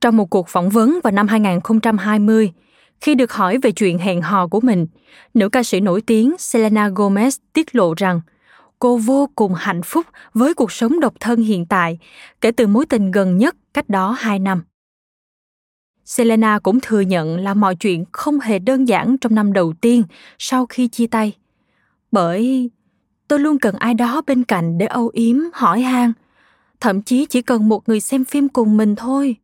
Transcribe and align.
Trong 0.00 0.16
một 0.16 0.30
cuộc 0.30 0.48
phỏng 0.48 0.68
vấn 0.68 0.98
vào 1.04 1.10
năm 1.10 1.28
2020, 1.28 2.52
khi 3.00 3.14
được 3.14 3.32
hỏi 3.32 3.58
về 3.62 3.72
chuyện 3.72 3.98
hẹn 3.98 4.22
hò 4.22 4.46
của 4.46 4.60
mình, 4.60 4.86
nữ 5.34 5.48
ca 5.48 5.62
sĩ 5.62 5.80
nổi 5.80 6.00
tiếng 6.00 6.34
Selena 6.38 6.88
Gomez 6.88 7.38
tiết 7.52 7.74
lộ 7.74 7.94
rằng 7.94 8.20
cô 8.78 8.96
vô 8.96 9.28
cùng 9.34 9.54
hạnh 9.54 9.82
phúc 9.82 10.06
với 10.34 10.54
cuộc 10.54 10.72
sống 10.72 11.00
độc 11.00 11.14
thân 11.20 11.40
hiện 11.40 11.66
tại 11.66 11.98
kể 12.40 12.50
từ 12.50 12.66
mối 12.66 12.86
tình 12.86 13.10
gần 13.10 13.38
nhất 13.38 13.56
cách 13.74 13.88
đó 13.88 14.16
2 14.18 14.38
năm. 14.38 14.62
Selena 16.04 16.58
cũng 16.58 16.80
thừa 16.82 17.00
nhận 17.00 17.38
là 17.38 17.54
mọi 17.54 17.76
chuyện 17.76 18.04
không 18.12 18.40
hề 18.40 18.58
đơn 18.58 18.88
giản 18.88 19.16
trong 19.18 19.34
năm 19.34 19.52
đầu 19.52 19.72
tiên 19.80 20.02
sau 20.38 20.66
khi 20.66 20.88
chia 20.88 21.06
tay. 21.06 21.32
Bởi 22.12 22.70
tôi 23.28 23.38
luôn 23.38 23.58
cần 23.58 23.74
ai 23.74 23.94
đó 23.94 24.22
bên 24.26 24.44
cạnh 24.44 24.78
để 24.78 24.86
âu 24.86 25.10
yếm, 25.12 25.36
hỏi 25.52 25.80
han. 25.80 26.12
Thậm 26.80 27.02
chí 27.02 27.26
chỉ 27.26 27.42
cần 27.42 27.68
một 27.68 27.88
người 27.88 28.00
xem 28.00 28.24
phim 28.24 28.48
cùng 28.48 28.76
mình 28.76 28.96
thôi 28.96 29.36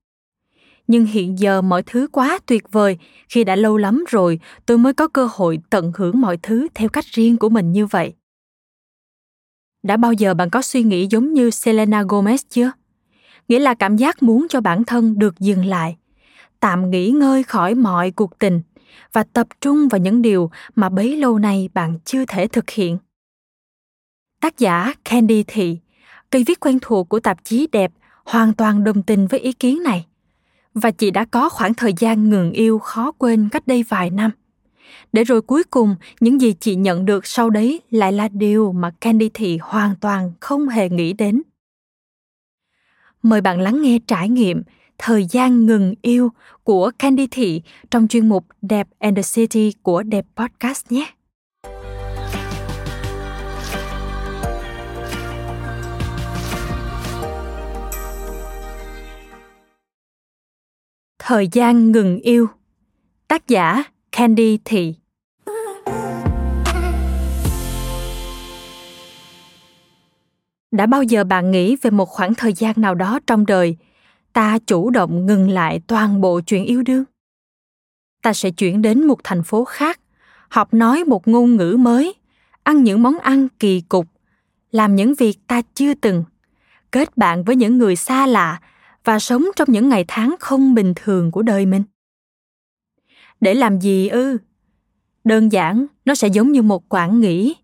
nhưng 0.87 1.07
hiện 1.07 1.39
giờ 1.39 1.63
mọi 1.63 1.83
thứ 1.83 2.07
quá 2.13 2.39
tuyệt 2.47 2.73
vời. 2.73 2.99
Khi 3.29 3.45
đã 3.45 3.57
lâu 3.57 3.77
lắm 3.77 4.05
rồi, 4.09 4.41
tôi 4.67 4.79
mới 4.79 4.93
có 4.93 5.09
cơ 5.09 5.29
hội 5.33 5.59
tận 5.71 5.93
hưởng 5.97 6.21
mọi 6.21 6.37
thứ 6.43 6.69
theo 6.75 6.89
cách 6.89 7.05
riêng 7.07 7.37
của 7.37 7.49
mình 7.49 7.73
như 7.73 7.87
vậy. 7.87 8.15
Đã 9.83 9.97
bao 9.97 10.13
giờ 10.13 10.35
bạn 10.35 10.51
có 10.51 10.63
suy 10.63 10.83
nghĩ 10.83 11.07
giống 11.11 11.33
như 11.33 11.51
selena 11.51 12.03
gomez 12.03 12.39
chưa? 12.49 12.73
Nghĩa 13.49 13.59
là 13.59 13.75
cảm 13.75 13.97
giác 13.97 14.23
muốn 14.23 14.47
cho 14.49 14.61
bản 14.61 14.85
thân 14.85 15.19
được 15.19 15.39
dừng 15.41 15.65
lại, 15.65 15.97
tạm 16.61 16.91
nghỉ 16.91 17.11
ngơi 17.11 17.43
khỏi 17.43 17.75
mọi 17.75 18.11
cuộc 18.11 18.39
tình 18.39 18.63
và 19.13 19.25
tập 19.33 19.47
trung 19.61 19.89
vào 19.89 19.99
những 19.99 20.23
điều 20.23 20.51
mà 20.75 20.89
bấy 20.89 21.17
lâu 21.17 21.39
nay 21.39 21.69
bạn 21.75 21.99
chưa 22.05 22.25
thể 22.25 22.47
thực 22.47 22.71
hiện. 22.71 22.99
Tác 24.41 24.59
giả 24.59 24.95
candy 25.05 25.45
thị, 25.47 25.79
cây 26.31 26.45
viết 26.47 26.61
quen 26.61 26.79
thuộc 26.83 27.09
của 27.09 27.21
tạp 27.21 27.45
chí 27.45 27.69
đẹp, 27.73 27.93
hoàn 28.25 28.55
toàn 28.55 28.85
đồng 28.85 29.03
tình 29.03 29.27
với 29.27 29.41
ý 29.41 29.53
kiến 29.53 29.83
này 29.83 30.07
và 30.75 30.91
chị 30.91 31.11
đã 31.11 31.25
có 31.25 31.49
khoảng 31.49 31.75
thời 31.75 31.93
gian 31.99 32.31
ngừng 32.31 32.53
yêu 32.53 32.79
khó 32.79 33.13
quên 33.13 33.49
cách 33.53 33.67
đây 33.67 33.85
vài 33.89 34.11
năm. 34.11 34.31
Để 35.13 35.25
rồi 35.25 35.43
cuối 35.43 35.65
cùng, 35.65 35.97
những 36.21 36.41
gì 36.41 36.53
chị 36.61 36.75
nhận 36.75 37.05
được 37.05 37.27
sau 37.27 37.51
đấy 37.51 37.81
lại 37.91 38.13
là 38.13 38.29
điều 38.29 38.73
mà 38.73 38.91
candy 39.01 39.31
thị 39.35 39.59
hoàn 39.63 39.97
toàn 40.01 40.33
không 40.41 40.69
hề 40.69 40.89
nghĩ 40.89 41.13
đến. 41.13 41.43
Mời 43.23 43.41
bạn 43.41 43.61
lắng 43.61 43.83
nghe 43.83 43.99
trải 44.07 44.29
nghiệm, 44.29 44.63
thời 44.99 45.27
gian 45.31 45.67
ngừng 45.67 45.95
yêu 46.03 46.31
của 46.65 46.91
candy 46.99 47.27
thị 47.27 47.63
trong 47.91 48.09
chuyên 48.09 48.29
mục 48.29 48.47
đẹp 48.63 48.89
and 48.99 49.17
the 49.17 49.23
city 49.23 49.73
của 49.83 50.03
đẹp 50.03 50.27
podcast 50.37 50.93
nhé. 50.93 51.14
Thời 61.27 61.49
gian 61.53 61.93
ngừng 61.93 62.19
yêu. 62.19 62.49
Tác 63.29 63.49
giả 63.49 63.85
Candy 64.13 64.59
Thị. 64.65 64.95
Đã 70.71 70.87
bao 70.87 71.03
giờ 71.03 71.25
bạn 71.25 71.51
nghĩ 71.51 71.77
về 71.83 71.91
một 71.91 72.09
khoảng 72.09 72.35
thời 72.35 72.53
gian 72.53 72.73
nào 72.77 72.95
đó 72.95 73.19
trong 73.27 73.47
đời 73.47 73.77
ta 74.33 74.59
chủ 74.67 74.91
động 74.91 75.27
ngừng 75.27 75.51
lại 75.51 75.81
toàn 75.87 76.21
bộ 76.21 76.41
chuyện 76.41 76.65
yêu 76.65 76.83
đương? 76.83 77.05
Ta 78.23 78.33
sẽ 78.33 78.51
chuyển 78.51 78.83
đến 78.83 79.07
một 79.07 79.19
thành 79.25 79.43
phố 79.43 79.65
khác, 79.65 80.01
học 80.49 80.75
nói 80.75 81.05
một 81.05 81.29
ngôn 81.29 81.57
ngữ 81.57 81.77
mới, 81.79 82.15
ăn 82.63 82.85
những 82.85 83.03
món 83.03 83.19
ăn 83.19 83.49
kỳ 83.59 83.81
cục, 83.81 84.07
làm 84.71 84.97
những 84.97 85.15
việc 85.15 85.39
ta 85.47 85.63
chưa 85.75 85.95
từng, 85.95 86.25
kết 86.91 87.17
bạn 87.17 87.45
với 87.45 87.57
những 87.57 87.79
người 87.79 87.97
xa 87.97 88.27
lạ 88.27 88.61
và 89.05 89.19
sống 89.19 89.45
trong 89.57 89.69
những 89.71 89.89
ngày 89.89 90.05
tháng 90.09 90.35
không 90.41 90.75
bình 90.75 90.93
thường 90.97 91.31
của 91.31 91.43
đời 91.43 91.67
mình. 91.67 91.83
Để 93.41 93.55
làm 93.55 93.79
gì 93.79 94.09
ư? 94.09 94.39
Đơn 95.25 95.53
giản 95.53 95.87
nó 96.05 96.15
sẽ 96.15 96.29
giống 96.29 96.53
như 96.53 96.63
một 96.63 96.89
quãng 96.89 97.21
nghỉ 97.21 97.55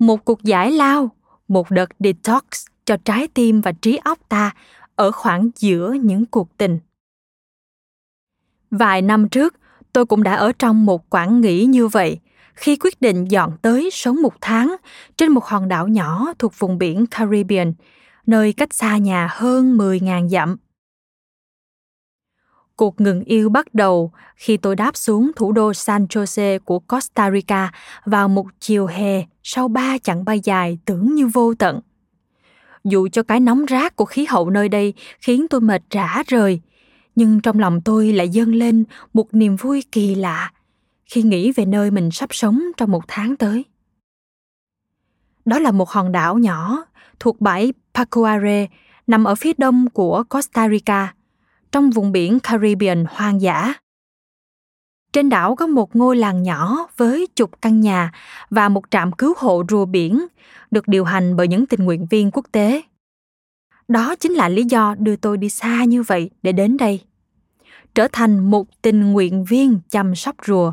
một 0.00 0.24
cuộc 0.24 0.42
giải 0.42 0.72
lao 0.72 1.10
một 1.48 1.70
đợt 1.70 1.90
detox 1.98 2.42
cho 2.84 2.96
trái 3.04 3.28
tim 3.28 3.60
và 3.60 3.72
trí 3.72 3.96
óc 3.96 4.18
ta 4.28 4.54
ở 4.96 5.10
khoảng 5.10 5.50
giữa 5.56 5.92
những 5.92 6.26
cuộc 6.26 6.56
tình. 6.56 6.78
Vài 8.70 9.02
năm 9.02 9.28
trước 9.28 9.54
tôi 9.92 10.06
cũng 10.06 10.22
đã 10.22 10.34
ở 10.34 10.52
trong 10.58 10.86
một 10.86 11.10
quãng 11.10 11.40
nghỉ 11.40 11.64
như 11.64 11.88
vậy 11.88 12.18
khi 12.54 12.76
quyết 12.76 13.00
định 13.00 13.24
dọn 13.30 13.56
tới 13.62 13.90
sống 13.92 14.22
một 14.22 14.34
tháng 14.40 14.76
trên 15.16 15.32
một 15.32 15.44
hòn 15.44 15.68
đảo 15.68 15.88
nhỏ 15.88 16.32
thuộc 16.38 16.58
vùng 16.58 16.78
biển 16.78 17.06
Caribbean, 17.06 17.72
nơi 18.26 18.52
cách 18.52 18.74
xa 18.74 18.96
nhà 18.96 19.28
hơn 19.30 19.78
10.000 19.78 20.28
dặm. 20.28 20.56
Cuộc 22.80 23.00
ngừng 23.00 23.24
yêu 23.24 23.48
bắt 23.48 23.74
đầu 23.74 24.12
khi 24.36 24.56
tôi 24.56 24.76
đáp 24.76 24.96
xuống 24.96 25.30
thủ 25.36 25.52
đô 25.52 25.74
San 25.74 26.04
Jose 26.04 26.58
của 26.58 26.78
Costa 26.78 27.30
Rica 27.30 27.72
vào 28.04 28.28
một 28.28 28.46
chiều 28.60 28.86
hè 28.86 29.22
sau 29.42 29.68
ba 29.68 29.98
chặng 29.98 30.24
bay 30.24 30.40
dài 30.44 30.78
tưởng 30.84 31.14
như 31.14 31.26
vô 31.26 31.54
tận. 31.54 31.80
Dù 32.84 33.08
cho 33.12 33.22
cái 33.22 33.40
nóng 33.40 33.64
rát 33.70 33.96
của 33.96 34.04
khí 34.04 34.24
hậu 34.24 34.50
nơi 34.50 34.68
đây 34.68 34.94
khiến 35.18 35.46
tôi 35.50 35.60
mệt 35.60 35.82
rã 35.90 36.22
rời, 36.26 36.60
nhưng 37.16 37.40
trong 37.40 37.58
lòng 37.58 37.80
tôi 37.80 38.12
lại 38.12 38.28
dâng 38.28 38.54
lên 38.54 38.84
một 39.12 39.34
niềm 39.34 39.56
vui 39.56 39.84
kỳ 39.92 40.14
lạ 40.14 40.52
khi 41.04 41.22
nghĩ 41.22 41.52
về 41.52 41.64
nơi 41.64 41.90
mình 41.90 42.10
sắp 42.10 42.34
sống 42.34 42.62
trong 42.76 42.90
một 42.90 43.04
tháng 43.08 43.36
tới. 43.36 43.64
Đó 45.44 45.58
là 45.58 45.70
một 45.70 45.90
hòn 45.90 46.12
đảo 46.12 46.38
nhỏ 46.38 46.84
thuộc 47.18 47.40
bãi 47.40 47.72
Pacoare 47.94 48.66
nằm 49.06 49.24
ở 49.24 49.34
phía 49.34 49.52
đông 49.58 49.90
của 49.90 50.22
Costa 50.28 50.68
Rica– 50.68 51.14
trong 51.72 51.90
vùng 51.90 52.12
biển 52.12 52.38
Caribbean 52.40 53.04
hoang 53.08 53.40
dã. 53.40 53.74
Trên 55.12 55.28
đảo 55.28 55.56
có 55.56 55.66
một 55.66 55.96
ngôi 55.96 56.16
làng 56.16 56.42
nhỏ 56.42 56.88
với 56.96 57.26
chục 57.36 57.62
căn 57.62 57.80
nhà 57.80 58.12
và 58.50 58.68
một 58.68 58.90
trạm 58.90 59.12
cứu 59.12 59.34
hộ 59.36 59.62
rùa 59.68 59.84
biển 59.84 60.26
được 60.70 60.88
điều 60.88 61.04
hành 61.04 61.36
bởi 61.36 61.48
những 61.48 61.66
tình 61.66 61.84
nguyện 61.84 62.06
viên 62.10 62.30
quốc 62.30 62.46
tế. 62.52 62.82
Đó 63.88 64.14
chính 64.16 64.32
là 64.32 64.48
lý 64.48 64.64
do 64.64 64.94
đưa 64.98 65.16
tôi 65.16 65.36
đi 65.36 65.50
xa 65.50 65.84
như 65.84 66.02
vậy 66.02 66.30
để 66.42 66.52
đến 66.52 66.76
đây. 66.76 67.04
Trở 67.94 68.08
thành 68.12 68.50
một 68.50 68.82
tình 68.82 69.12
nguyện 69.12 69.44
viên 69.44 69.80
chăm 69.88 70.14
sóc 70.14 70.36
rùa. 70.46 70.72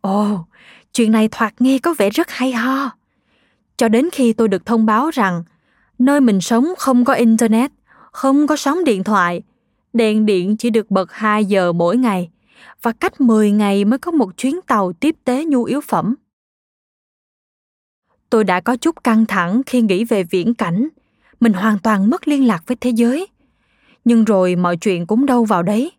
Ồ, 0.00 0.46
chuyện 0.92 1.12
này 1.12 1.28
thoạt 1.28 1.60
nghe 1.60 1.78
có 1.78 1.94
vẻ 1.98 2.10
rất 2.10 2.30
hay 2.30 2.52
ho. 2.52 2.90
Cho 3.76 3.88
đến 3.88 4.08
khi 4.12 4.32
tôi 4.32 4.48
được 4.48 4.66
thông 4.66 4.86
báo 4.86 5.10
rằng 5.10 5.42
nơi 5.98 6.20
mình 6.20 6.40
sống 6.40 6.74
không 6.78 7.04
có 7.04 7.12
internet 7.12 7.70
không 8.14 8.46
có 8.46 8.56
sóng 8.56 8.84
điện 8.84 9.04
thoại, 9.04 9.42
đèn 9.92 10.26
điện 10.26 10.56
chỉ 10.56 10.70
được 10.70 10.90
bật 10.90 11.12
2 11.12 11.44
giờ 11.44 11.72
mỗi 11.72 11.96
ngày 11.96 12.30
và 12.82 12.92
cách 12.92 13.20
10 13.20 13.50
ngày 13.50 13.84
mới 13.84 13.98
có 13.98 14.10
một 14.10 14.36
chuyến 14.36 14.60
tàu 14.66 14.92
tiếp 14.92 15.16
tế 15.24 15.44
nhu 15.44 15.64
yếu 15.64 15.80
phẩm. 15.80 16.14
Tôi 18.30 18.44
đã 18.44 18.60
có 18.60 18.76
chút 18.76 19.04
căng 19.04 19.26
thẳng 19.26 19.62
khi 19.66 19.80
nghĩ 19.80 20.04
về 20.04 20.24
viễn 20.24 20.54
cảnh, 20.54 20.88
mình 21.40 21.52
hoàn 21.52 21.78
toàn 21.78 22.10
mất 22.10 22.28
liên 22.28 22.46
lạc 22.46 22.62
với 22.66 22.76
thế 22.76 22.90
giới. 22.90 23.26
nhưng 24.04 24.24
rồi 24.24 24.56
mọi 24.56 24.76
chuyện 24.76 25.06
cũng 25.06 25.26
đâu 25.26 25.44
vào 25.44 25.62
đấy 25.62 25.92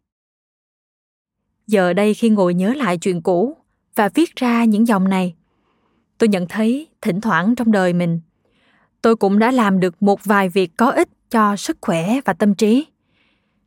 giờ 1.68 1.94
đây 1.94 2.14
khi 2.14 2.30
ngồi 2.30 2.54
nhớ 2.54 2.74
lại 2.74 2.98
chuyện 2.98 3.22
cũ 3.22 3.58
và 3.96 4.10
viết 4.10 4.36
ra 4.36 4.66
những 4.66 4.88
dòng 4.88 5.10
này 5.10 5.36
tôi 6.18 6.28
nhận 6.28 6.48
thấy 6.48 6.88
thỉnh 7.02 7.22
thoảng 7.22 7.56
trong 7.56 7.72
đời 7.72 7.94
mình 7.94 8.20
tôi 9.06 9.16
cũng 9.16 9.40
đã 9.40 9.52
làm 9.52 9.80
được 9.80 10.04
một 10.04 10.24
vài 10.24 10.50
việc 10.50 10.72
có 10.78 10.90
ích 10.90 11.10
cho 11.30 11.56
sức 11.56 11.78
khỏe 11.82 12.20
và 12.26 12.34
tâm 12.34 12.56
trí. 12.56 12.86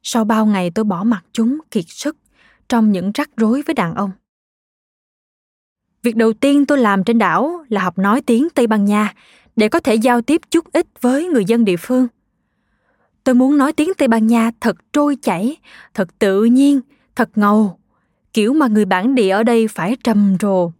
Sau 0.02 0.24
bao 0.24 0.46
ngày 0.46 0.70
tôi 0.70 0.84
bỏ 0.84 1.04
mặt 1.04 1.24
chúng 1.32 1.58
kiệt 1.70 1.84
sức 1.88 2.16
trong 2.68 2.92
những 2.92 3.12
rắc 3.14 3.30
rối 3.36 3.62
với 3.66 3.74
đàn 3.74 3.94
ông. 3.94 4.10
Việc 6.02 6.16
đầu 6.16 6.32
tiên 6.32 6.66
tôi 6.66 6.78
làm 6.78 7.04
trên 7.04 7.18
đảo 7.18 7.64
là 7.68 7.82
học 7.82 7.98
nói 7.98 8.20
tiếng 8.20 8.48
tây 8.54 8.66
ban 8.66 8.84
nha 8.84 9.14
để 9.56 9.68
có 9.68 9.80
thể 9.80 9.94
giao 9.94 10.22
tiếp 10.22 10.40
chút 10.50 10.72
ít 10.72 10.86
với 11.00 11.26
người 11.26 11.44
dân 11.44 11.64
địa 11.64 11.76
phương. 11.76 12.06
Tôi 13.24 13.34
muốn 13.34 13.56
nói 13.56 13.72
tiếng 13.72 13.94
tây 13.98 14.08
ban 14.08 14.26
nha 14.26 14.50
thật 14.60 14.76
trôi 14.92 15.16
chảy, 15.22 15.56
thật 15.94 16.18
tự 16.18 16.44
nhiên, 16.44 16.80
thật 17.16 17.30
ngầu, 17.34 17.78
kiểu 18.32 18.52
mà 18.52 18.66
người 18.66 18.84
bản 18.84 19.14
địa 19.14 19.30
ở 19.30 19.42
đây 19.42 19.68
phải 19.68 19.96
trầm 20.04 20.36
trồ 20.38 20.70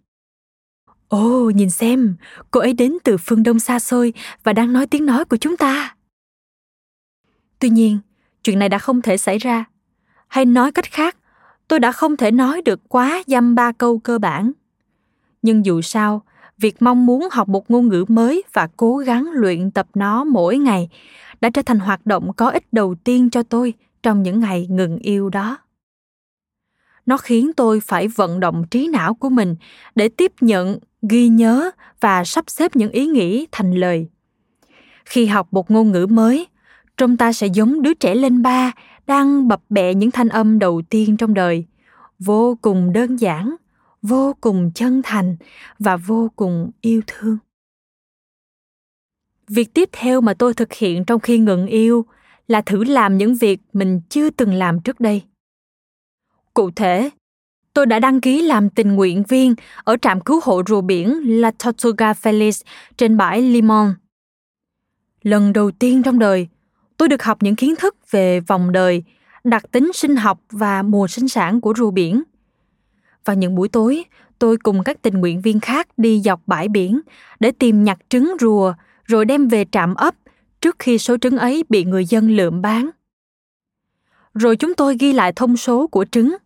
ồ 1.09 1.47
oh, 1.47 1.55
nhìn 1.55 1.71
xem 1.71 2.17
cô 2.51 2.61
ấy 2.61 2.73
đến 2.73 2.99
từ 3.05 3.17
phương 3.17 3.43
đông 3.43 3.59
xa 3.59 3.79
xôi 3.79 4.13
và 4.45 4.53
đang 4.53 4.73
nói 4.73 4.87
tiếng 4.87 5.07
nói 5.07 5.25
của 5.25 5.37
chúng 5.37 5.57
ta. 5.57 5.95
Tuy 7.59 7.69
nhiên 7.69 7.99
chuyện 8.45 8.59
này 8.59 8.69
đã 8.69 8.79
không 8.79 9.03
thể 9.03 9.17
xảy 9.17 9.39
ra. 9.39 9.65
Hay 10.29 10.45
nói 10.45 10.73
cách 10.73 10.91
khác 10.91 11.17
tôi 11.69 11.81
đã 11.81 11.93
không 11.93 12.17
thể 12.17 12.31
nói 12.31 12.63
được 12.63 12.81
quá 12.89 13.23
dăm 13.27 13.55
ba 13.55 13.73
câu 13.73 13.99
cơ 13.99 14.19
bản. 14.19 14.53
Nhưng 15.43 15.65
dù 15.65 15.83
sao 15.83 16.23
việc 16.59 16.83
mong 16.83 17.07
muốn 17.07 17.29
học 17.33 17.49
một 17.49 17.71
ngôn 17.71 17.89
ngữ 17.89 18.05
mới 18.09 18.43
và 18.53 18.69
cố 18.77 18.97
gắng 18.97 19.31
luyện 19.33 19.71
tập 19.71 19.87
nó 19.95 20.25
mỗi 20.25 20.59
ngày 20.59 20.89
đã 21.41 21.51
trở 21.51 21.63
thành 21.63 21.79
hoạt 21.79 22.07
động 22.07 22.33
có 22.37 22.51
ích 22.51 22.73
đầu 22.73 22.95
tiên 23.05 23.31
cho 23.31 23.43
tôi 23.43 23.75
trong 24.03 24.23
những 24.23 24.41
ngày 24.41 24.67
ngừng 24.71 24.99
yêu 24.99 25.31
đó. 25.31 25.59
Nó 27.07 27.17
khiến 27.17 27.53
tôi 27.57 27.81
phải 27.81 28.09
vận 28.09 28.41
động 28.41 28.65
trí 28.71 28.89
não 28.89 29.15
của 29.15 29.29
mình 29.29 29.57
để 29.95 30.09
tiếp 30.09 30.33
nhận 30.41 30.79
ghi 31.03 31.29
nhớ 31.29 31.71
và 32.01 32.25
sắp 32.25 32.45
xếp 32.49 32.77
những 32.77 32.91
ý 32.91 33.07
nghĩ 33.07 33.47
thành 33.53 33.73
lời. 33.73 34.09
Khi 35.05 35.27
học 35.27 35.49
một 35.51 35.71
ngôn 35.71 35.93
ngữ 35.93 36.07
mới, 36.07 36.47
chúng 36.97 37.17
ta 37.17 37.33
sẽ 37.33 37.47
giống 37.47 37.83
đứa 37.83 37.95
trẻ 37.95 38.15
lên 38.15 38.43
ba 38.43 38.73
đang 39.07 39.49
bập 39.49 39.63
bẹ 39.69 39.95
những 39.95 40.11
thanh 40.11 40.29
âm 40.29 40.59
đầu 40.59 40.83
tiên 40.91 41.17
trong 41.17 41.35
đời, 41.35 41.67
vô 42.19 42.59
cùng 42.63 42.93
đơn 42.93 43.17
giản, 43.17 43.57
vô 44.03 44.37
cùng 44.41 44.71
chân 44.75 45.03
thành 45.05 45.37
và 45.79 45.97
vô 45.97 46.31
cùng 46.37 46.71
yêu 46.81 47.03
thương. 47.07 47.39
Việc 49.49 49.75
tiếp 49.75 49.89
theo 49.93 50.21
mà 50.21 50.35
tôi 50.35 50.55
thực 50.55 50.73
hiện 50.73 51.05
trong 51.05 51.21
khi 51.21 51.39
ngừng 51.39 51.67
yêu 51.67 52.07
là 52.49 52.61
thử 52.61 52.85
làm 52.85 53.19
những 53.19 53.35
việc 53.35 53.61
mình 53.73 54.01
chưa 54.09 54.31
từng 54.31 54.55
làm 54.55 54.81
trước 54.81 55.01
đây. 55.01 55.23
Cụ 56.55 56.71
thể 56.71 57.11
tôi 57.79 57.87
đã 57.87 57.99
đăng 57.99 58.21
ký 58.21 58.43
làm 58.43 58.71
tình 58.71 58.95
nguyện 58.95 59.23
viên 59.29 59.55
ở 59.85 59.97
trạm 60.03 60.21
cứu 60.21 60.41
hộ 60.43 60.63
rùa 60.67 60.81
biển 60.81 61.41
La 61.41 61.51
Tortuga 61.51 62.13
Feliz 62.13 62.63
trên 62.97 63.17
bãi 63.17 63.43
Limon. 63.43 63.95
Lần 65.23 65.53
đầu 65.53 65.71
tiên 65.71 66.03
trong 66.03 66.19
đời, 66.19 66.49
tôi 66.97 67.09
được 67.09 67.23
học 67.23 67.43
những 67.43 67.57
kiến 67.57 67.75
thức 67.77 67.97
về 68.11 68.41
vòng 68.41 68.73
đời, 68.73 69.03
đặc 69.45 69.63
tính 69.71 69.91
sinh 69.95 70.17
học 70.17 70.41
và 70.51 70.83
mùa 70.83 71.09
sinh 71.09 71.29
sản 71.29 71.61
của 71.61 71.75
rùa 71.77 71.91
biển. 71.91 72.23
Vào 73.25 73.37
những 73.37 73.55
buổi 73.55 73.69
tối, 73.69 74.05
tôi 74.39 74.57
cùng 74.57 74.85
các 74.85 75.03
tình 75.03 75.15
nguyện 75.15 75.41
viên 75.41 75.61
khác 75.61 75.89
đi 75.97 76.21
dọc 76.21 76.41
bãi 76.47 76.69
biển 76.69 77.01
để 77.41 77.51
tìm 77.51 77.85
nhặt 77.85 77.99
trứng 78.09 78.37
rùa 78.41 78.73
rồi 79.05 79.25
đem 79.25 79.49
về 79.49 79.65
trạm 79.73 79.95
ấp 79.95 80.15
trước 80.61 80.77
khi 80.79 80.99
số 80.99 81.17
trứng 81.19 81.39
ấy 81.39 81.65
bị 81.69 81.85
người 81.85 82.05
dân 82.05 82.31
lượm 82.31 82.63
bán. 82.63 82.91
Rồi 84.35 84.57
chúng 84.57 84.75
tôi 84.75 84.97
ghi 85.01 85.13
lại 85.13 85.33
thông 85.33 85.57
số 85.57 85.87
của 85.87 86.05
trứng, 86.11 86.37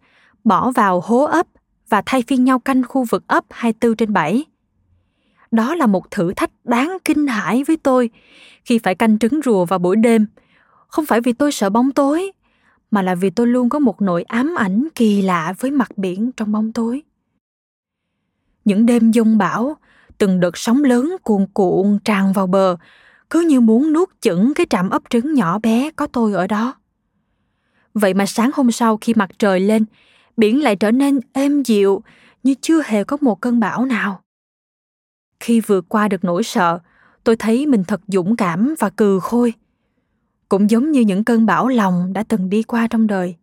bỏ 0.44 0.70
vào 0.70 1.00
hố 1.00 1.22
ấp 1.24 1.46
và 1.88 2.02
thay 2.06 2.22
phiên 2.26 2.44
nhau 2.44 2.58
canh 2.58 2.82
khu 2.82 3.04
vực 3.04 3.24
ấp 3.26 3.44
24 3.50 3.96
trên 3.96 4.12
7. 4.12 4.44
Đó 5.50 5.74
là 5.74 5.86
một 5.86 6.10
thử 6.10 6.34
thách 6.34 6.50
đáng 6.64 6.98
kinh 7.04 7.26
hãi 7.26 7.64
với 7.64 7.76
tôi 7.76 8.10
khi 8.64 8.78
phải 8.78 8.94
canh 8.94 9.18
trứng 9.18 9.40
rùa 9.44 9.64
vào 9.64 9.78
buổi 9.78 9.96
đêm. 9.96 10.26
Không 10.88 11.06
phải 11.06 11.20
vì 11.20 11.32
tôi 11.32 11.52
sợ 11.52 11.70
bóng 11.70 11.92
tối, 11.92 12.32
mà 12.90 13.02
là 13.02 13.14
vì 13.14 13.30
tôi 13.30 13.46
luôn 13.46 13.68
có 13.68 13.78
một 13.78 14.02
nỗi 14.02 14.22
ám 14.22 14.54
ảnh 14.58 14.88
kỳ 14.94 15.22
lạ 15.22 15.54
với 15.58 15.70
mặt 15.70 15.98
biển 15.98 16.32
trong 16.32 16.52
bóng 16.52 16.72
tối. 16.72 17.02
Những 18.64 18.86
đêm 18.86 19.10
giông 19.10 19.38
bão, 19.38 19.76
từng 20.18 20.40
đợt 20.40 20.56
sóng 20.56 20.84
lớn 20.84 21.16
cuồn 21.22 21.46
cuộn 21.54 21.98
tràn 22.04 22.32
vào 22.32 22.46
bờ, 22.46 22.76
cứ 23.30 23.40
như 23.40 23.60
muốn 23.60 23.92
nuốt 23.92 24.08
chửng 24.20 24.52
cái 24.54 24.66
trạm 24.70 24.90
ấp 24.90 25.02
trứng 25.10 25.34
nhỏ 25.34 25.58
bé 25.58 25.90
có 25.96 26.06
tôi 26.06 26.32
ở 26.32 26.46
đó. 26.46 26.74
Vậy 27.94 28.14
mà 28.14 28.26
sáng 28.26 28.50
hôm 28.54 28.70
sau 28.70 28.98
khi 29.00 29.14
mặt 29.14 29.30
trời 29.38 29.60
lên, 29.60 29.84
biển 30.37 30.62
lại 30.62 30.76
trở 30.76 30.90
nên 30.90 31.20
êm 31.32 31.62
dịu 31.62 32.02
như 32.43 32.55
chưa 32.61 32.82
hề 32.84 33.05
có 33.05 33.17
một 33.20 33.40
cơn 33.40 33.61
bão 33.61 33.84
nào. 33.84 34.23
Khi 35.40 35.61
vượt 35.61 35.84
qua 35.88 36.08
được 36.08 36.25
nỗi 36.25 36.43
sợ, 36.43 36.79
tôi 37.25 37.37
thấy 37.37 37.67
mình 37.67 37.84
thật 37.84 38.00
dũng 38.06 38.37
cảm 38.37 38.75
và 38.79 38.90
cừ 38.90 39.20
khôi. 39.20 39.52
Cũng 40.49 40.70
giống 40.70 40.93
như 40.93 41.00
những 41.00 41.25
cơn 41.25 41.46
bão 41.46 41.69
lòng 41.69 42.12
đã 42.12 42.23
từng 42.23 42.50
đi 42.50 42.62
qua 42.62 42.87
trong 42.87 43.06
đời. 43.06 43.37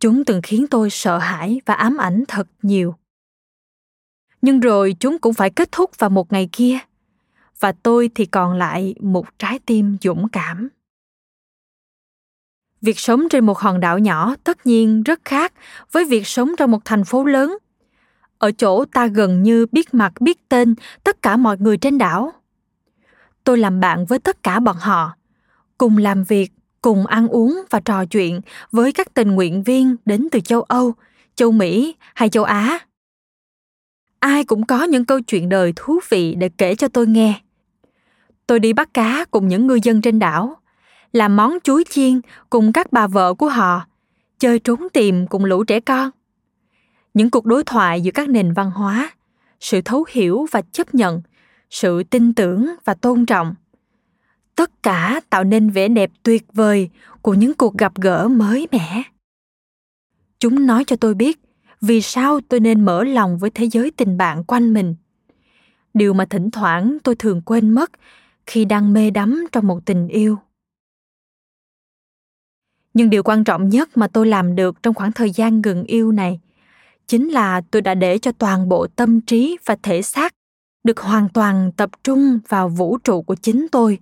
Chúng 0.00 0.24
từng 0.24 0.40
khiến 0.42 0.66
tôi 0.70 0.90
sợ 0.90 1.18
hãi 1.18 1.60
và 1.66 1.74
ám 1.74 1.96
ảnh 1.96 2.24
thật 2.28 2.48
nhiều 2.62 2.94
nhưng 4.42 4.60
rồi 4.60 4.96
chúng 5.00 5.18
cũng 5.18 5.34
phải 5.34 5.50
kết 5.50 5.72
thúc 5.72 5.98
vào 5.98 6.10
một 6.10 6.32
ngày 6.32 6.48
kia 6.52 6.78
và 7.60 7.72
tôi 7.72 8.10
thì 8.14 8.26
còn 8.26 8.56
lại 8.56 8.94
một 9.00 9.38
trái 9.38 9.58
tim 9.66 9.96
dũng 10.02 10.28
cảm 10.28 10.68
việc 12.82 12.98
sống 12.98 13.28
trên 13.28 13.46
một 13.46 13.58
hòn 13.58 13.80
đảo 13.80 13.98
nhỏ 13.98 14.34
tất 14.44 14.66
nhiên 14.66 15.02
rất 15.02 15.20
khác 15.24 15.52
với 15.92 16.04
việc 16.04 16.26
sống 16.26 16.54
trong 16.58 16.70
một 16.70 16.84
thành 16.84 17.04
phố 17.04 17.24
lớn. 17.24 17.58
Ở 18.38 18.52
chỗ 18.52 18.84
ta 18.84 19.06
gần 19.06 19.42
như 19.42 19.66
biết 19.72 19.94
mặt, 19.94 20.12
biết 20.20 20.48
tên 20.48 20.74
tất 21.04 21.22
cả 21.22 21.36
mọi 21.36 21.56
người 21.58 21.76
trên 21.76 21.98
đảo. 21.98 22.32
Tôi 23.44 23.58
làm 23.58 23.80
bạn 23.80 24.06
với 24.06 24.18
tất 24.18 24.42
cả 24.42 24.60
bọn 24.60 24.76
họ, 24.80 25.12
cùng 25.78 25.96
làm 25.98 26.24
việc, 26.24 26.52
cùng 26.82 27.06
ăn 27.06 27.28
uống 27.28 27.62
và 27.70 27.80
trò 27.80 28.04
chuyện 28.04 28.40
với 28.72 28.92
các 28.92 29.14
tình 29.14 29.30
nguyện 29.30 29.62
viên 29.62 29.96
đến 30.04 30.28
từ 30.32 30.40
châu 30.40 30.62
âu, 30.62 30.94
châu 31.34 31.52
mỹ 31.52 31.94
hay 32.14 32.28
châu 32.28 32.44
á. 32.44 32.78
Ai 34.20 34.44
cũng 34.44 34.66
có 34.66 34.84
những 34.84 35.04
câu 35.04 35.20
chuyện 35.20 35.48
đời 35.48 35.72
thú 35.76 36.00
vị 36.08 36.34
để 36.34 36.48
kể 36.58 36.74
cho 36.74 36.88
tôi 36.88 37.06
nghe. 37.06 37.40
Tôi 38.46 38.60
đi 38.60 38.72
bắt 38.72 38.94
cá 38.94 39.24
cùng 39.30 39.48
những 39.48 39.66
ngư 39.66 39.78
dân 39.82 40.00
trên 40.00 40.18
đảo 40.18 40.56
làm 41.12 41.36
món 41.36 41.58
chuối 41.64 41.84
chiên 41.90 42.20
cùng 42.50 42.72
các 42.72 42.92
bà 42.92 43.06
vợ 43.06 43.34
của 43.34 43.48
họ, 43.48 43.86
chơi 44.38 44.58
trốn 44.58 44.88
tìm 44.92 45.26
cùng 45.26 45.44
lũ 45.44 45.64
trẻ 45.64 45.80
con. 45.80 46.10
Những 47.14 47.30
cuộc 47.30 47.46
đối 47.46 47.64
thoại 47.64 48.00
giữa 48.00 48.10
các 48.10 48.28
nền 48.28 48.52
văn 48.52 48.70
hóa, 48.70 49.10
sự 49.60 49.80
thấu 49.80 50.04
hiểu 50.10 50.46
và 50.50 50.62
chấp 50.72 50.94
nhận, 50.94 51.22
sự 51.70 52.02
tin 52.02 52.34
tưởng 52.34 52.74
và 52.84 52.94
tôn 52.94 53.26
trọng. 53.26 53.54
Tất 54.56 54.82
cả 54.82 55.20
tạo 55.30 55.44
nên 55.44 55.70
vẻ 55.70 55.88
đẹp 55.88 56.10
tuyệt 56.22 56.44
vời 56.52 56.90
của 57.22 57.34
những 57.34 57.54
cuộc 57.54 57.78
gặp 57.78 57.92
gỡ 57.94 58.28
mới 58.28 58.68
mẻ. 58.72 59.02
Chúng 60.40 60.66
nói 60.66 60.84
cho 60.84 60.96
tôi 60.96 61.14
biết 61.14 61.40
vì 61.80 62.00
sao 62.00 62.40
tôi 62.48 62.60
nên 62.60 62.84
mở 62.84 63.04
lòng 63.04 63.38
với 63.38 63.50
thế 63.50 63.64
giới 63.64 63.90
tình 63.90 64.16
bạn 64.16 64.44
quanh 64.44 64.74
mình. 64.74 64.94
Điều 65.94 66.14
mà 66.14 66.24
thỉnh 66.24 66.50
thoảng 66.50 66.98
tôi 67.04 67.14
thường 67.14 67.42
quên 67.42 67.70
mất 67.70 67.90
khi 68.46 68.64
đang 68.64 68.92
mê 68.92 69.10
đắm 69.10 69.46
trong 69.52 69.66
một 69.66 69.80
tình 69.84 70.08
yêu 70.08 70.38
nhưng 72.98 73.10
điều 73.10 73.22
quan 73.22 73.44
trọng 73.44 73.68
nhất 73.68 73.96
mà 73.96 74.08
tôi 74.08 74.26
làm 74.26 74.56
được 74.56 74.82
trong 74.82 74.94
khoảng 74.94 75.12
thời 75.12 75.30
gian 75.30 75.60
ngừng 75.60 75.84
yêu 75.84 76.12
này 76.12 76.40
chính 77.06 77.28
là 77.28 77.60
tôi 77.70 77.82
đã 77.82 77.94
để 77.94 78.18
cho 78.18 78.32
toàn 78.32 78.68
bộ 78.68 78.86
tâm 78.86 79.20
trí 79.20 79.56
và 79.64 79.76
thể 79.82 80.02
xác 80.02 80.34
được 80.84 81.00
hoàn 81.00 81.28
toàn 81.28 81.72
tập 81.76 81.90
trung 82.04 82.38
vào 82.48 82.68
vũ 82.68 82.98
trụ 82.98 83.22
của 83.22 83.34
chính 83.34 83.66
tôi, 83.72 83.98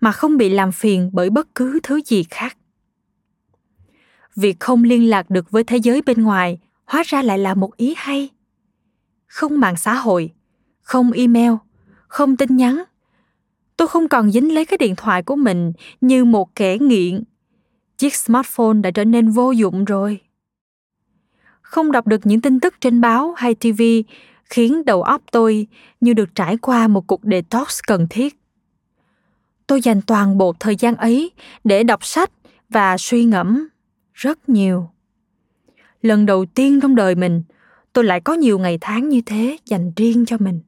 mà 0.00 0.12
không 0.12 0.36
bị 0.36 0.48
làm 0.48 0.72
phiền 0.72 1.10
bởi 1.12 1.30
bất 1.30 1.54
cứ 1.54 1.80
thứ 1.82 2.00
gì 2.06 2.22
khác. 2.30 2.56
Việc 4.36 4.60
không 4.60 4.84
liên 4.84 5.10
lạc 5.10 5.30
được 5.30 5.50
với 5.50 5.64
thế 5.64 5.76
giới 5.76 6.02
bên 6.02 6.22
ngoài 6.22 6.58
hóa 6.84 7.02
ra 7.06 7.22
lại 7.22 7.38
là 7.38 7.54
một 7.54 7.76
ý 7.76 7.94
hay. 7.96 8.28
Không 9.26 9.60
mạng 9.60 9.76
xã 9.76 9.94
hội, 9.94 10.32
không 10.82 11.12
email, 11.12 11.52
không 12.08 12.36
tin 12.36 12.56
nhắn. 12.56 12.82
Tôi 13.76 13.88
không 13.88 14.08
còn 14.08 14.30
dính 14.30 14.54
lấy 14.54 14.64
cái 14.64 14.78
điện 14.78 14.94
thoại 14.96 15.22
của 15.22 15.36
mình 15.36 15.72
như 16.00 16.24
một 16.24 16.54
kẻ 16.54 16.78
nghiện 16.78 17.22
chiếc 17.98 18.14
smartphone 18.14 18.80
đã 18.82 18.90
trở 18.90 19.04
nên 19.04 19.30
vô 19.30 19.50
dụng 19.50 19.84
rồi. 19.84 20.20
Không 21.62 21.92
đọc 21.92 22.06
được 22.06 22.26
những 22.26 22.40
tin 22.40 22.60
tức 22.60 22.74
trên 22.80 23.00
báo 23.00 23.32
hay 23.36 23.54
tv 23.54 23.82
khiến 24.44 24.84
đầu 24.84 25.02
óc 25.02 25.22
tôi 25.32 25.66
như 26.00 26.12
được 26.12 26.34
trải 26.34 26.56
qua 26.56 26.88
một 26.88 27.06
cuộc 27.06 27.20
detox 27.22 27.80
cần 27.86 28.06
thiết. 28.10 28.40
Tôi 29.66 29.80
dành 29.80 30.02
toàn 30.02 30.38
bộ 30.38 30.54
thời 30.60 30.76
gian 30.76 30.96
ấy 30.96 31.30
để 31.64 31.82
đọc 31.82 32.04
sách 32.04 32.30
và 32.68 32.96
suy 32.98 33.24
ngẫm 33.24 33.68
rất 34.14 34.48
nhiều. 34.48 34.88
Lần 36.02 36.26
đầu 36.26 36.46
tiên 36.54 36.80
trong 36.80 36.94
đời 36.94 37.14
mình, 37.14 37.42
tôi 37.92 38.04
lại 38.04 38.20
có 38.20 38.34
nhiều 38.34 38.58
ngày 38.58 38.78
tháng 38.80 39.08
như 39.08 39.20
thế 39.26 39.56
dành 39.64 39.92
riêng 39.96 40.26
cho 40.26 40.36
mình. 40.40 40.60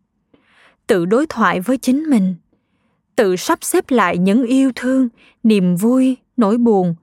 Tự 0.86 1.04
đối 1.06 1.26
thoại 1.26 1.60
với 1.60 1.78
chính 1.78 2.02
mình, 2.02 2.34
tự 3.16 3.36
sắp 3.36 3.58
xếp 3.62 3.90
lại 3.90 4.18
những 4.18 4.46
yêu 4.46 4.72
thương, 4.74 5.08
niềm 5.42 5.76
vui, 5.76 6.16
nỗi 6.36 6.58
buồn 6.58 6.94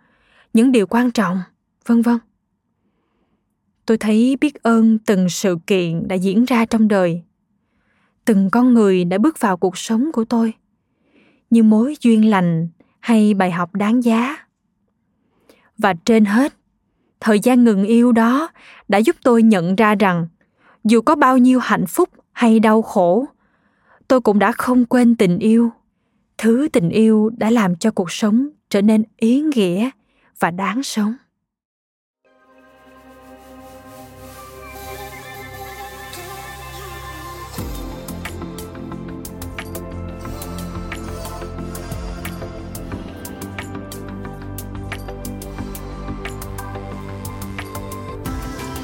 những 0.55 0.71
điều 0.71 0.87
quan 0.87 1.11
trọng, 1.11 1.41
vân 1.85 2.01
vân. 2.01 2.17
Tôi 3.85 3.97
thấy 3.97 4.37
biết 4.41 4.63
ơn 4.63 4.99
từng 4.99 5.29
sự 5.29 5.57
kiện 5.67 6.07
đã 6.07 6.15
diễn 6.15 6.45
ra 6.45 6.65
trong 6.65 6.87
đời. 6.87 7.23
Từng 8.25 8.49
con 8.49 8.73
người 8.73 9.05
đã 9.05 9.17
bước 9.17 9.39
vào 9.39 9.57
cuộc 9.57 9.77
sống 9.77 10.11
của 10.13 10.25
tôi, 10.25 10.53
như 11.49 11.63
mối 11.63 11.95
duyên 12.01 12.29
lành 12.29 12.67
hay 12.99 13.33
bài 13.33 13.51
học 13.51 13.75
đáng 13.75 14.03
giá. 14.03 14.37
Và 15.77 15.93
trên 16.05 16.25
hết, 16.25 16.53
thời 17.19 17.39
gian 17.39 17.63
ngừng 17.63 17.83
yêu 17.83 18.11
đó 18.11 18.49
đã 18.87 18.97
giúp 18.97 19.15
tôi 19.23 19.43
nhận 19.43 19.75
ra 19.75 19.95
rằng, 19.95 20.27
dù 20.83 21.01
có 21.01 21.15
bao 21.15 21.37
nhiêu 21.37 21.59
hạnh 21.59 21.85
phúc 21.87 22.09
hay 22.31 22.59
đau 22.59 22.81
khổ, 22.81 23.25
tôi 24.07 24.21
cũng 24.21 24.39
đã 24.39 24.51
không 24.51 24.85
quên 24.85 25.15
tình 25.15 25.39
yêu. 25.39 25.71
Thứ 26.37 26.67
tình 26.73 26.89
yêu 26.89 27.29
đã 27.37 27.49
làm 27.49 27.75
cho 27.75 27.91
cuộc 27.91 28.11
sống 28.11 28.47
trở 28.69 28.81
nên 28.81 29.03
ý 29.17 29.41
nghĩa 29.41 29.89
và 30.39 30.51
đáng 30.51 30.83
sống 30.83 31.15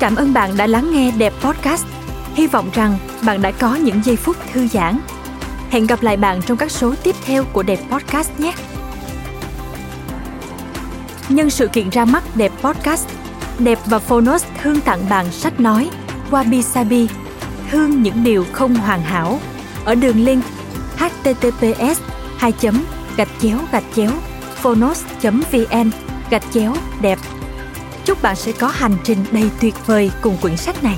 Cảm 0.01 0.15
ơn 0.15 0.33
bạn 0.33 0.57
đã 0.57 0.67
lắng 0.67 0.91
nghe 0.93 1.11
Đẹp 1.17 1.33
Podcast. 1.41 1.85
Hy 2.33 2.47
vọng 2.47 2.69
rằng 2.73 2.97
bạn 3.25 3.41
đã 3.41 3.51
có 3.51 3.75
những 3.75 4.01
giây 4.03 4.15
phút 4.15 4.37
thư 4.53 4.67
giãn. 4.67 4.99
Hẹn 5.69 5.87
gặp 5.87 6.03
lại 6.03 6.17
bạn 6.17 6.41
trong 6.45 6.57
các 6.57 6.71
số 6.71 6.93
tiếp 7.03 7.15
theo 7.25 7.43
của 7.53 7.63
Đẹp 7.63 7.79
Podcast 7.91 8.39
nhé. 8.39 8.53
Nhân 11.29 11.49
sự 11.49 11.67
kiện 11.67 11.89
ra 11.89 12.05
mắt 12.05 12.23
Đẹp 12.35 12.51
Podcast, 12.61 13.07
Đẹp 13.59 13.79
và 13.85 13.99
Phonos 13.99 14.45
thương 14.61 14.81
tặng 14.81 15.09
bạn 15.09 15.31
sách 15.31 15.59
nói 15.59 15.89
Wabi 16.31 16.61
Sabi, 16.61 17.07
thương 17.71 18.03
những 18.03 18.23
điều 18.23 18.45
không 18.51 18.75
hoàn 18.75 19.01
hảo 19.01 19.39
ở 19.85 19.95
đường 19.95 20.25
link 20.25 20.43
https 20.97 22.01
2 22.37 22.53
gạch 23.17 23.29
chéo 23.41 23.57
gạch 23.71 23.83
chéo 23.95 24.11
phonos 24.55 25.03
vn 25.21 25.91
gạch 26.29 26.43
chéo 26.53 26.73
đẹp 27.01 27.19
Chúc 28.05 28.21
bạn 28.21 28.35
sẽ 28.35 28.51
có 28.51 28.67
hành 28.67 28.95
trình 29.03 29.25
đầy 29.31 29.49
tuyệt 29.61 29.75
vời 29.85 30.11
cùng 30.21 30.37
quyển 30.41 30.57
sách 30.57 30.83
này. 30.83 30.97